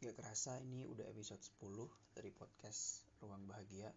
[0.00, 3.92] Gak kerasa ini udah episode 10 dari podcast Ruang Bahagia.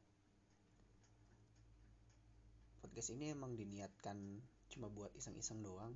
[2.83, 4.19] Podcast ini emang diniatkan
[4.67, 5.95] cuma buat iseng-iseng doang.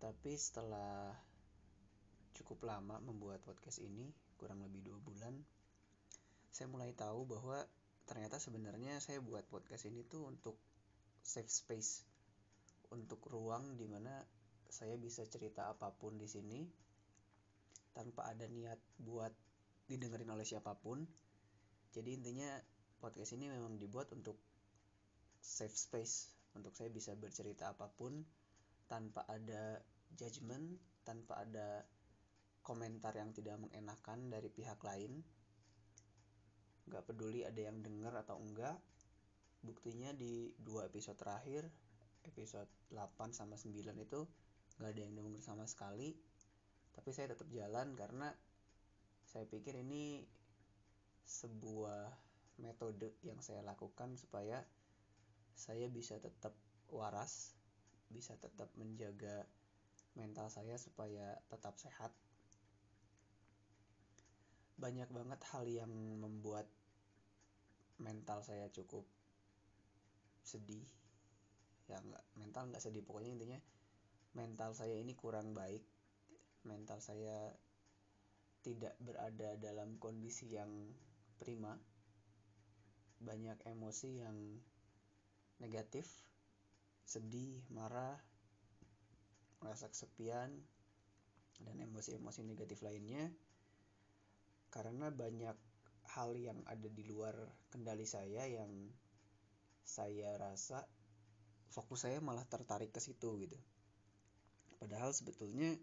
[0.00, 1.12] Tapi setelah
[2.32, 4.08] cukup lama membuat podcast ini
[4.40, 5.36] Kurang lebih dua bulan
[6.48, 7.60] Saya mulai tahu bahwa
[8.08, 10.56] ternyata sebenarnya saya buat podcast ini tuh untuk
[11.20, 12.08] safe space
[12.88, 14.16] Untuk ruang di mana
[14.64, 16.88] saya bisa cerita apa pun di sini
[17.92, 19.32] tanpa ada niat buat
[19.90, 21.02] didengerin oleh siapa pun.
[21.90, 22.50] Jadi intinya
[23.02, 24.38] podcast ini memang dibuat untuk
[25.42, 28.22] safe space, untuk saya bisa bercerita apa pun
[28.86, 29.82] tanpa ada
[30.14, 31.82] judgement, tanpa ada
[32.62, 35.22] komentar yang tidak mengenakan dari pihak lain.
[36.86, 38.78] Gak peduli ada yang denger atau enggak.
[39.60, 41.68] Buktinya di dua episode terakhir,
[42.24, 44.20] episode 8 sama 9 itu
[44.80, 46.16] gak ada yang denger sama sekali
[46.94, 48.28] tapi saya tetap jalan karena
[49.30, 50.26] saya pikir ini
[51.22, 52.10] sebuah
[52.58, 54.60] metode yang saya lakukan supaya
[55.54, 56.52] saya bisa tetap
[56.90, 57.54] waras,
[58.10, 59.46] bisa tetap menjaga
[60.18, 62.10] mental saya supaya tetap sehat.
[64.80, 66.66] Banyak banget hal yang membuat
[68.00, 69.06] mental saya cukup
[70.42, 70.82] sedih.
[71.86, 73.60] Ya enggak, mental nggak sedih pokoknya intinya
[74.34, 75.82] mental saya ini kurang baik
[76.64, 77.52] mental saya
[78.60, 80.70] tidak berada dalam kondisi yang
[81.40, 81.76] prima.
[83.20, 84.36] Banyak emosi yang
[85.60, 86.08] negatif
[87.04, 88.16] sedih marah
[89.60, 90.48] merasa kesepian
[91.60, 93.28] dan emosi-emosi negatif lainnya.
[94.70, 95.56] Karena banyak
[96.16, 97.34] hal yang ada di luar
[97.68, 98.70] kendali saya yang
[99.84, 100.86] saya rasa
[101.70, 103.58] fokus saya malah tertarik ke situ gitu.
[104.78, 105.76] Padahal sebetulnya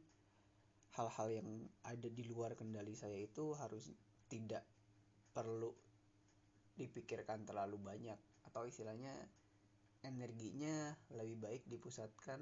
[0.95, 1.49] hal-hal yang
[1.83, 3.91] ada di luar kendali saya itu harus
[4.31, 4.63] tidak
[5.35, 5.69] perlu
[6.77, 8.17] dipikirkan terlalu banyak
[8.47, 9.11] atau istilahnya
[10.05, 12.39] energinya lebih baik dipusatkan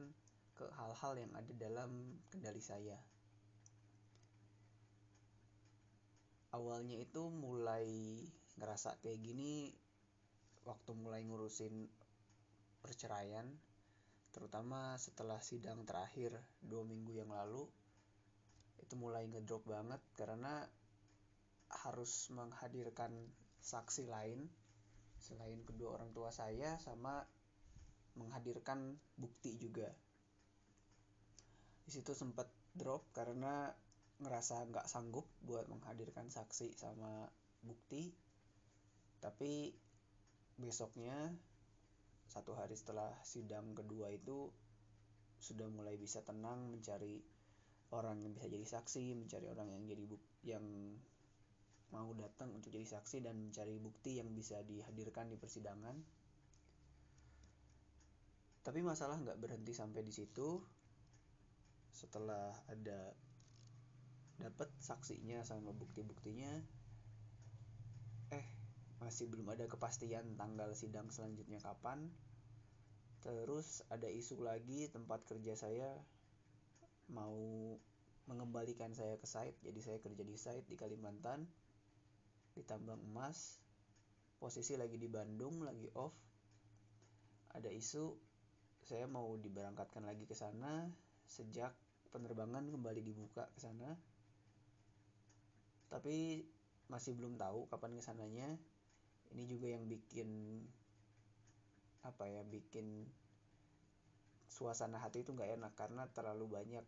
[0.55, 1.91] ke hal-hal yang ada dalam
[2.31, 2.95] kendali saya.
[6.55, 8.23] Awalnya itu mulai
[8.55, 9.75] ngerasa kayak gini
[10.63, 11.91] waktu mulai ngurusin
[12.79, 13.43] perceraian
[14.31, 16.31] terutama setelah sidang terakhir
[16.63, 17.67] dua minggu yang lalu
[18.81, 20.63] itu mulai ngedrop banget karena
[21.85, 23.11] harus menghadirkan
[23.59, 24.45] saksi lain
[25.17, 27.25] selain kedua orang tua saya sama
[28.15, 29.89] menghadirkan bukti juga.
[31.85, 33.69] Di situ sempat drop karena
[34.21, 37.27] ngerasa nggak sanggup buat menghadirkan saksi sama
[37.65, 38.13] bukti.
[39.19, 39.73] Tapi
[40.55, 41.33] besoknya
[42.29, 44.49] satu hari setelah sidang kedua itu
[45.39, 47.19] sudah mulai bisa tenang mencari
[47.93, 50.65] orang yang bisa jadi saksi mencari orang yang jadi buk yang
[51.93, 55.95] mau datang untuk jadi saksi dan mencari bukti yang bisa dihadirkan di persidangan.
[58.65, 60.57] Tapi masalah nggak berhenti sampai di situ.
[61.93, 63.13] Setelah ada
[64.35, 66.51] dapat saksinya sama bukti-buktinya
[68.35, 68.45] eh
[68.99, 72.09] masih belum ada kepastian tanggal sidang selanjutnya kapan.
[73.21, 75.89] Terus ada isu lagi tempat kerja saya
[77.11, 77.37] mau
[78.25, 81.45] mengembalikan saya ke site jadi saya kerja di site di Kalimantan
[82.57, 83.61] di tambang emas
[84.41, 86.15] posisi lagi di Bandung lagi off
[87.53, 88.17] ada isu
[88.85, 90.89] saya mau diberangkatkan lagi ke sana
[91.25, 91.73] sejak
[92.09, 93.93] penerbangan kembali dibuka ke sana
[95.89, 96.45] tapi
[96.89, 98.49] masih belum tahu kapan ke sananya
[99.33, 100.61] ini juga yang bikin
[102.05, 103.09] apa ya bikin
[104.55, 106.85] suasana hati itu nggak enak karena terlalu banyak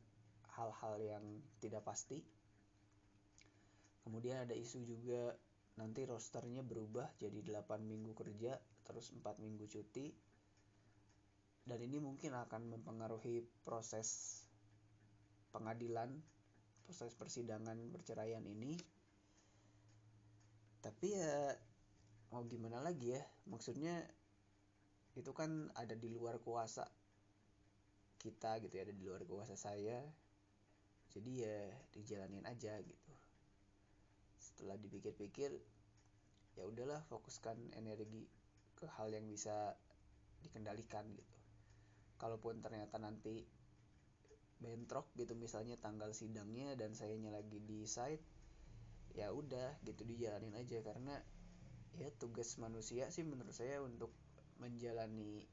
[0.56, 1.26] hal-hal yang
[1.60, 2.24] tidak pasti.
[4.08, 5.36] Kemudian ada isu juga
[5.76, 8.56] nanti rosternya berubah jadi 8 minggu kerja
[8.88, 10.16] terus 4 minggu cuti.
[11.68, 14.40] Dan ini mungkin akan mempengaruhi proses
[15.52, 16.16] pengadilan,
[16.88, 18.80] proses persidangan perceraian ini.
[20.80, 21.52] Tapi ya
[22.32, 23.24] mau gimana lagi ya?
[23.52, 24.08] Maksudnya
[25.20, 26.88] itu kan ada di luar kuasa
[28.18, 30.02] kita gitu ya, ada di luar kuasa saya.
[31.14, 31.58] Jadi ya
[31.96, 33.14] dijalanin aja gitu.
[34.38, 35.54] Setelah dipikir-pikir
[36.58, 38.26] ya udahlah fokuskan energi
[38.74, 39.78] ke hal yang bisa
[40.42, 41.38] dikendalikan gitu.
[42.18, 43.46] Kalaupun ternyata nanti
[44.58, 48.26] bentrok gitu misalnya tanggal sidangnya dan sayanya lagi di site
[49.14, 50.82] ya udah gitu dijalanin aja.
[50.82, 51.18] Karena
[51.98, 54.14] ya tugas manusia sih menurut saya untuk
[54.58, 55.46] menjalani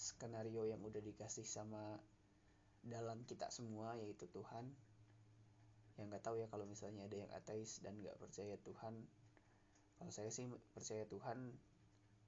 [0.00, 2.00] skenario yang udah dikasih sama
[2.80, 4.72] dalam kita semua yaitu Tuhan.
[6.00, 9.04] Yang nggak tahu ya kalau misalnya ada yang ateis dan nggak percaya Tuhan.
[10.00, 11.52] Kalau saya sih percaya Tuhan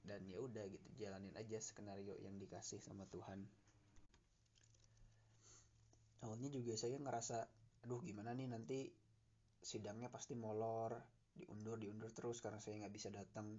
[0.05, 3.49] dan ya udah gitu jalanin aja skenario yang dikasih sama Tuhan.
[6.29, 7.49] Awalnya juga saya ngerasa
[7.89, 8.93] aduh gimana nih nanti
[9.63, 10.95] sidangnya pasti molor
[11.33, 13.57] diundur diundur terus karena saya nggak bisa datang.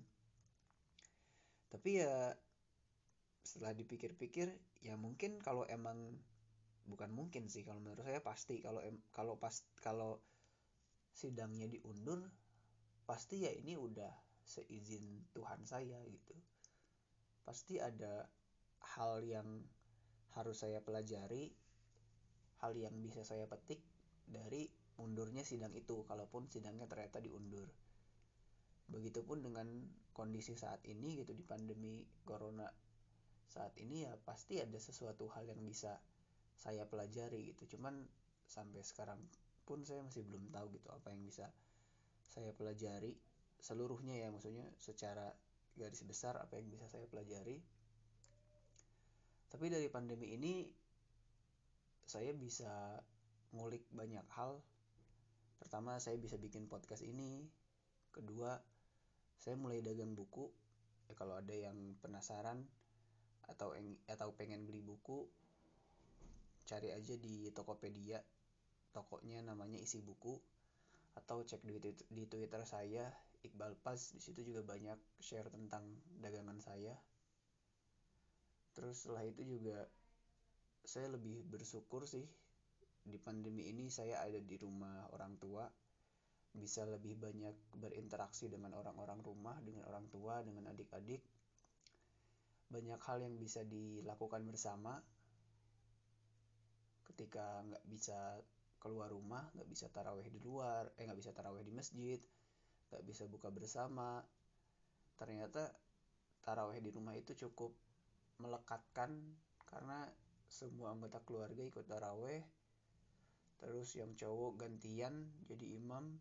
[1.74, 2.38] Tapi ya
[3.44, 4.48] setelah dipikir-pikir
[4.80, 6.16] ya mungkin kalau emang
[6.88, 8.60] bukan mungkin sih kalau menurut saya pasti.
[8.60, 10.20] Kalau em, kalau pas kalau
[11.14, 12.24] sidangnya diundur
[13.04, 14.12] pasti ya ini udah
[14.44, 16.36] seizin Tuhan saya gitu.
[17.44, 18.28] Pasti ada
[18.96, 19.64] hal yang
[20.34, 21.54] harus saya pelajari
[22.64, 23.84] hal yang bisa saya petik
[24.24, 27.68] dari mundurnya sidang itu kalaupun sidangnya ternyata diundur.
[28.88, 29.68] Begitupun dengan
[30.16, 32.68] kondisi saat ini gitu di pandemi corona
[33.54, 36.02] saat ini ya pasti ada sesuatu hal yang bisa
[36.58, 37.78] saya pelajari gitu.
[37.78, 38.02] Cuman
[38.50, 39.22] sampai sekarang
[39.70, 41.54] pun saya masih belum tahu gitu apa yang bisa
[42.26, 43.14] saya pelajari
[43.62, 44.34] seluruhnya ya.
[44.34, 45.30] Maksudnya secara
[45.78, 47.62] garis besar apa yang bisa saya pelajari.
[49.54, 50.66] Tapi dari pandemi ini
[52.10, 52.98] saya bisa
[53.54, 54.58] ngulik banyak hal.
[55.62, 57.46] Pertama saya bisa bikin podcast ini.
[58.10, 58.58] Kedua
[59.38, 60.50] saya mulai dagang buku.
[61.06, 62.66] Ya kalau ada yang penasaran
[63.48, 63.76] atau
[64.08, 65.28] atau pengen beli buku
[66.64, 68.20] cari aja di Tokopedia.
[68.96, 70.34] Tokonya namanya isi buku.
[71.14, 71.78] Atau cek di,
[72.10, 73.06] di Twitter saya
[73.46, 74.00] Iqbal Pas.
[74.00, 75.86] Di situ juga banyak share tentang
[76.24, 76.96] dagangan saya.
[78.74, 79.86] Terus setelah itu juga
[80.84, 82.26] saya lebih bersyukur sih
[83.04, 85.68] di pandemi ini saya ada di rumah orang tua.
[86.54, 91.22] Bisa lebih banyak berinteraksi dengan orang-orang rumah dengan orang tua dengan adik-adik
[92.74, 94.98] banyak hal yang bisa dilakukan bersama.
[97.06, 98.42] Ketika nggak bisa
[98.82, 102.20] keluar rumah nggak bisa taraweh di luar eh nggak bisa taraweh di masjid
[102.92, 104.20] nggak bisa buka bersama
[105.16, 105.72] ternyata
[106.44, 107.72] taraweh di rumah itu cukup
[108.44, 109.16] melekatkan
[109.64, 110.04] karena
[110.52, 112.44] semua anggota keluarga ikut taraweh.
[113.58, 116.20] Terus yang cowok gantian jadi imam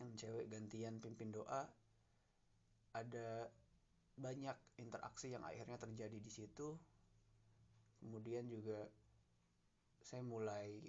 [0.00, 1.66] yang cewek gantian pimpin doa.
[2.94, 3.50] Ada
[4.20, 6.76] banyak interaksi yang akhirnya terjadi di situ.
[8.00, 8.84] Kemudian juga
[10.00, 10.80] saya mulai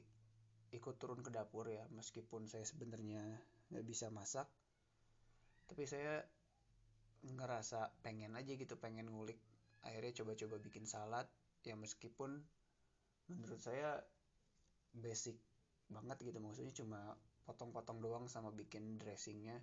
[0.72, 3.24] ikut turun ke dapur ya meskipun saya sebenarnya
[3.72, 4.48] nggak bisa masak.
[5.68, 6.24] Tapi saya
[7.24, 9.40] ngerasa pengen aja gitu pengen ngulik.
[9.88, 11.28] Akhirnya coba-coba bikin salad.
[11.64, 12.42] Ya meskipun
[13.32, 14.02] menurut saya
[14.92, 15.40] basic
[15.92, 17.16] banget gitu maksudnya cuma
[17.48, 19.60] potong-potong doang sama bikin dressingnya.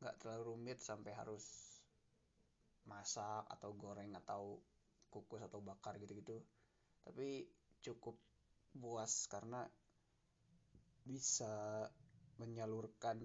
[0.00, 1.69] Nggak terlalu rumit sampai harus
[2.88, 4.60] masak atau goreng atau
[5.10, 6.38] kukus atau bakar gitu-gitu.
[7.04, 7.44] Tapi
[7.82, 8.16] cukup
[8.76, 9.66] puas karena
[11.02, 11.84] bisa
[12.38, 13.18] menyalurkan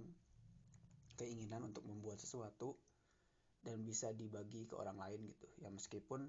[1.16, 2.76] keinginan untuk membuat sesuatu
[3.64, 5.48] dan bisa dibagi ke orang lain gitu.
[5.62, 6.28] Ya meskipun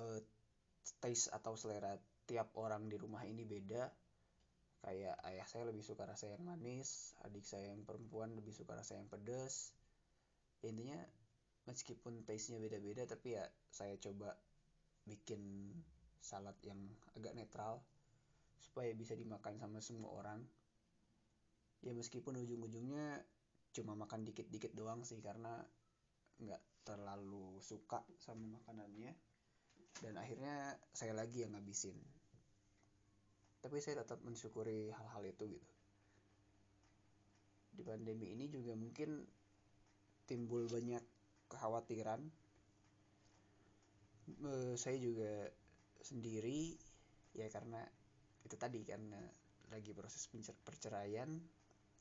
[0.00, 0.20] uh,
[0.98, 1.94] taste atau selera
[2.26, 3.90] tiap orang di rumah ini beda.
[4.86, 8.94] Kayak ayah saya lebih suka rasa yang manis adik saya yang perempuan lebih suka rasa
[8.94, 9.74] yang pedas
[10.62, 10.96] intinya
[11.66, 14.34] meskipun taste-nya beda-beda tapi ya saya coba
[15.06, 15.70] bikin
[16.22, 16.78] salad yang
[17.14, 17.82] agak netral
[18.58, 20.42] supaya bisa dimakan sama semua orang.
[21.84, 23.22] Ya meskipun ujung-ujungnya
[23.70, 25.62] cuma makan dikit-dikit doang sih karena
[26.42, 29.14] nggak terlalu suka sama makanannya.
[29.96, 31.96] Dan akhirnya saya lagi yang ngabisin.
[33.62, 35.68] Tapi saya tetap mensyukuri hal-hal itu gitu.
[37.76, 39.24] Di pandemi ini juga mungkin
[40.26, 41.15] timbul banyak
[41.50, 42.20] kekhawatiran.
[44.74, 45.50] Saya juga
[46.02, 46.74] sendiri
[47.34, 47.82] ya karena
[48.42, 49.18] itu tadi karena
[49.70, 50.30] lagi proses
[50.62, 51.42] perceraian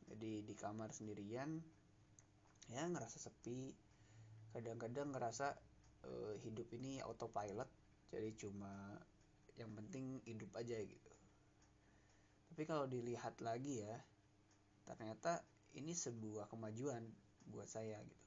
[0.06, 1.62] jadi di kamar sendirian
[2.70, 3.74] ya ngerasa sepi.
[4.56, 5.52] Kadang-kadang ngerasa
[6.08, 7.68] e, hidup ini autopilot
[8.14, 8.96] jadi cuma
[9.60, 11.12] yang penting hidup aja gitu.
[12.54, 13.98] Tapi kalau dilihat lagi ya
[14.86, 15.42] ternyata
[15.76, 17.04] ini sebuah kemajuan
[17.52, 18.25] buat saya gitu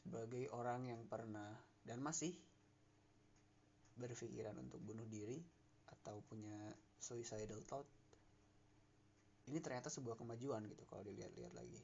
[0.00, 1.54] sebagai orang yang pernah
[1.84, 2.32] dan masih
[4.00, 5.36] berpikiran untuk bunuh diri
[5.92, 7.88] atau punya suicidal thought
[9.50, 11.82] ini ternyata sebuah kemajuan gitu kalau dilihat-lihat lagi.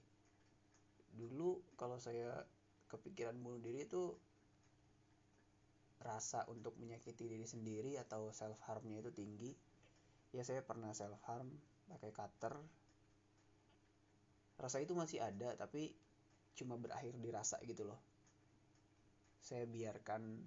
[1.18, 2.46] Dulu kalau saya
[2.86, 4.14] kepikiran bunuh diri itu
[5.98, 9.50] rasa untuk menyakiti diri sendiri atau self harmnya itu tinggi.
[10.30, 11.50] Ya saya pernah self harm
[11.90, 12.54] pakai cutter.
[14.62, 15.90] Rasa itu masih ada tapi
[16.56, 18.00] cuma berakhir dirasa gitu loh.
[19.44, 20.42] Saya biarkan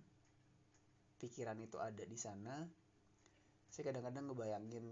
[1.21, 2.65] pikiran itu ada di sana.
[3.69, 4.85] Saya kadang-kadang ngebayangin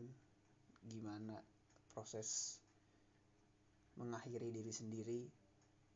[0.86, 1.42] gimana
[1.90, 2.62] proses
[3.98, 5.22] mengakhiri diri sendiri.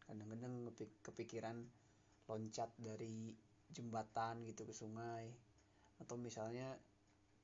[0.09, 0.73] Kadang-kadang
[1.05, 1.61] kepikiran
[2.25, 3.31] loncat dari
[3.69, 5.29] jembatan gitu ke sungai.
[6.01, 6.73] Atau misalnya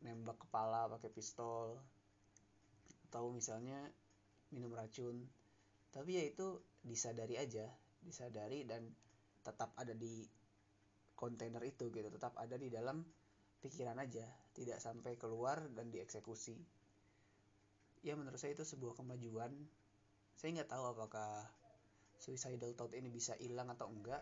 [0.01, 1.77] nembak kepala pakai pistol.
[3.07, 3.77] Atau misalnya
[4.49, 5.21] minum racun.
[5.93, 7.65] Tapi ya itu disadari aja
[8.01, 8.87] disadari dan
[9.41, 10.23] tetap ada di
[11.17, 13.01] kontainer itu gitu tetap ada di dalam
[13.63, 16.57] pikiran aja tidak sampai keluar dan dieksekusi.
[18.05, 19.53] Ya menurut saya itu sebuah kemajuan.
[20.37, 21.45] Saya nggak tahu apakah
[22.17, 24.21] suicidal thought ini bisa hilang atau enggak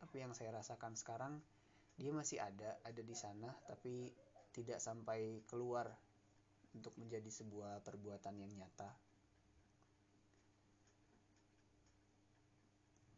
[0.00, 1.40] tapi yang saya rasakan sekarang
[1.96, 4.12] dia masih ada ada di sana tapi
[4.52, 5.88] tidak sampai keluar
[6.74, 8.90] untuk menjadi sebuah perbuatan yang nyata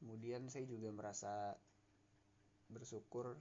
[0.06, 1.58] kemudian saya juga merasa
[2.70, 3.34] bersyukur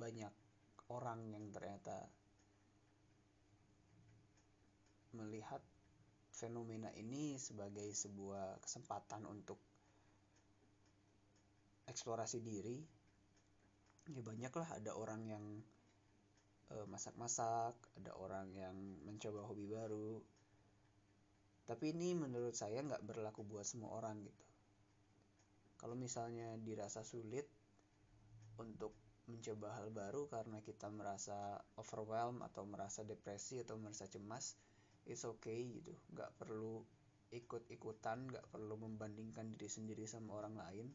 [0.00, 0.32] banyak
[0.88, 2.08] orang yang ternyata
[5.12, 5.60] melihat
[6.32, 9.60] fenomena ini sebagai sebuah kesempatan untuk
[11.84, 12.80] eksplorasi diri.
[14.08, 15.44] Ya banyaklah ada orang yang
[16.72, 20.24] uh, masak-masak ada orang yang mencoba hobi baru.
[21.68, 24.49] Tapi ini menurut saya nggak berlaku buat semua orang gitu
[25.80, 27.48] kalau misalnya dirasa sulit
[28.60, 28.92] untuk
[29.24, 34.60] mencoba hal baru karena kita merasa overwhelmed atau merasa depresi atau merasa cemas
[35.08, 35.96] it's okay gitu.
[36.12, 36.84] Nggak perlu
[37.32, 40.86] ikut-ikutan nggak perlu membandingkan diri sendiri sama orang lain.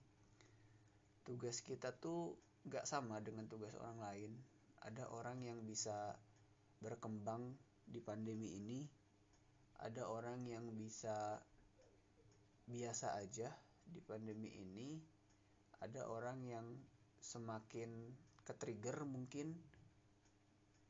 [1.25, 2.37] Tugas kita tuh
[2.69, 4.31] nggak sama dengan tugas orang lain.
[4.85, 6.13] Ada orang yang bisa
[6.77, 7.57] berkembang
[7.89, 8.85] di pandemi ini
[9.81, 11.37] ada orang yang bisa
[12.65, 13.51] biasa aja
[13.85, 14.97] di pandemi ini
[15.81, 16.67] ada orang yang
[17.21, 18.13] semakin
[18.45, 19.53] ke-trigger mungkin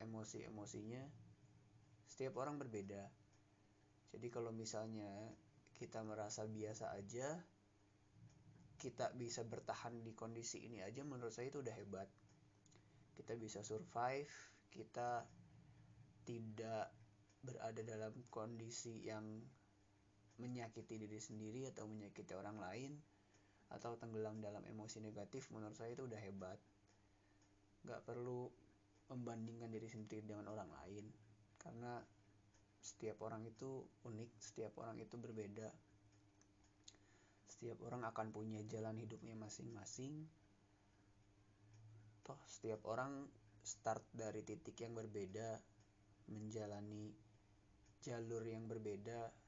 [0.00, 1.04] emosi-emosinya.
[2.08, 3.08] Setiap orang berbeda.
[4.12, 5.12] Jadi kalau misalnya
[5.76, 7.36] kita merasa biasa aja
[8.76, 12.08] kita bisa bertahan di kondisi ini aja menurut saya itu udah hebat.
[13.16, 14.28] Kita bisa survive
[14.68, 15.24] kita
[16.28, 16.92] tidak
[17.40, 19.40] berada dalam kondisi yang
[20.36, 22.92] menyakiti diri sendiri atau menyakiti orang lain
[23.72, 26.58] atau tenggelam dalam emosi negatif menurut saya itu udah hebat.
[27.82, 28.46] Nggak perlu
[29.06, 31.06] membandingkan diri sendiri dengan orang lain
[31.62, 32.02] karena
[32.82, 35.70] setiap orang itu unik setiap orang itu berbeda.
[37.50, 40.28] Setiap orang akan punya jalan hidupnya masing-masing.
[42.22, 43.26] Toh setiap orang
[43.66, 45.58] start dari titik yang berbeda
[46.30, 47.10] menjalani
[48.02, 49.45] jalur yang berbeda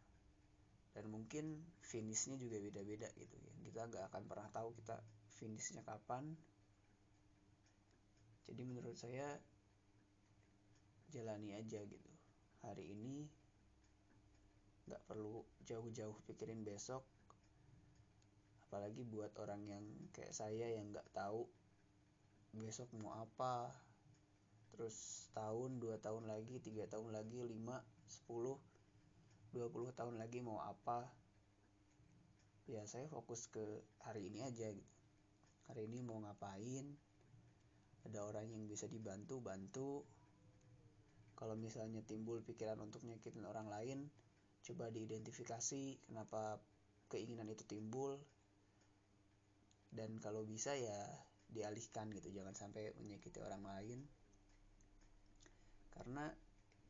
[0.99, 3.55] dan mungkin finishnya juga beda-beda gitu ya.
[3.63, 4.99] Kita nggak akan pernah tahu kita
[5.39, 6.35] finishnya kapan.
[8.51, 9.39] Jadi menurut saya
[11.15, 12.11] jalani aja gitu.
[12.67, 13.31] Hari ini
[14.91, 17.07] nggak perlu jauh-jauh pikirin besok.
[18.67, 21.47] Apalagi buat orang yang kayak saya yang nggak tahu
[22.59, 23.71] besok mau apa.
[24.75, 27.79] Terus tahun dua tahun lagi tiga tahun lagi lima
[28.11, 28.59] sepuluh
[29.49, 31.09] dua puluh tahun lagi mau apa
[32.69, 33.65] ya saya fokus ke
[34.05, 34.93] hari ini aja gitu.
[35.73, 36.85] Hari ini mau ngapain
[38.05, 40.05] ada orang yang bisa dibantu bantu.
[41.37, 44.09] Kalau misalnya timbul pikiran untuk nyakitin orang lain
[44.65, 46.61] coba diidentifikasi kenapa
[47.09, 48.21] keinginan itu timbul.
[49.89, 51.09] Dan kalau bisa ya
[51.49, 54.05] dialihkan gitu jangan sampai menyakiti orang lain.
[55.89, 56.29] Karena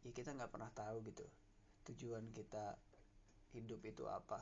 [0.02, 1.26] ya kita nggak pernah tahu gitu
[1.88, 2.76] tujuan kita
[3.56, 4.38] hidup itu apa?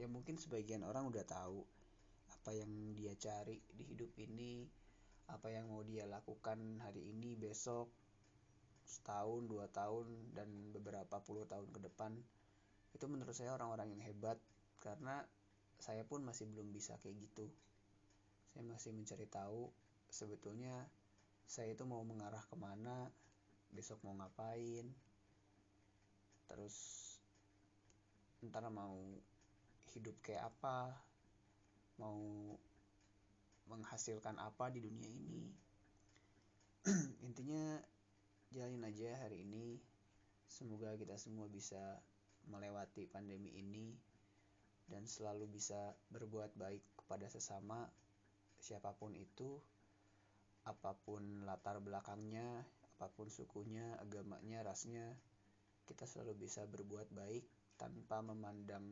[0.00, 1.60] Ya mungkin sebagian orang udah tahu
[2.32, 4.64] apa yang dia cari di hidup ini
[5.26, 7.90] apa yang mau dia lakukan hari ini besok
[8.86, 12.16] setahun dua tahun dan beberapa puluh tahun ke depan.
[12.94, 14.38] Itu menurut saya orang-orang yang hebat
[14.80, 15.26] karena
[15.76, 17.50] saya pun masih belum bisa kayak gitu.
[18.54, 19.68] Saya masih mencari tahu
[20.08, 20.86] sebetulnya
[21.44, 23.10] saya itu mau mengarah ke mana
[23.74, 24.86] besok mau ngapain
[26.56, 27.04] terus
[28.40, 28.96] ntar mau
[29.92, 30.96] hidup kayak apa
[32.00, 32.16] mau
[33.68, 35.44] menghasilkan apa di dunia ini.
[37.28, 37.76] Intinya
[38.56, 39.76] jalin aja hari ini.
[40.48, 42.00] Semoga kita semua bisa
[42.48, 43.92] melewati pandemi ini
[44.88, 47.90] dan selalu bisa berbuat baik kepada sesama
[48.62, 49.58] siapa pun itu
[50.62, 52.62] apa pun latar belakangnya
[52.96, 55.18] apa pun sukunya agamanya rasnya
[55.86, 57.44] kita selalu bisa berbuat baik
[57.78, 58.84] tanpa memandang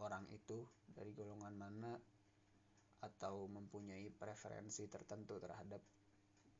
[0.00, 1.92] orang itu dari golongan mana
[3.00, 5.80] atau mempunyai preferensi tertentu terhadap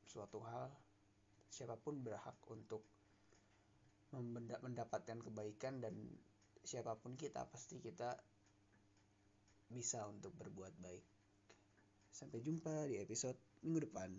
[0.05, 0.69] suatu hal
[1.51, 2.87] siapa pun berhak untuk
[4.63, 5.95] mendapatkan kebaikan dan
[6.63, 8.19] siapa pun kita pasti kita
[9.71, 11.05] bisa untuk berbuat baik.
[12.11, 14.11] Sampai jumpa di episode minggu depan.